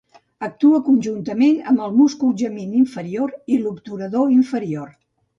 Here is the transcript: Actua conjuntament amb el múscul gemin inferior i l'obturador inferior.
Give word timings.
Actua 0.45 0.77
conjuntament 0.85 1.59
amb 1.71 1.83
el 1.87 1.93
múscul 1.97 2.31
gemin 2.43 2.71
inferior 2.79 3.35
i 3.57 3.59
l'obturador 3.65 4.33
inferior. 4.37 4.89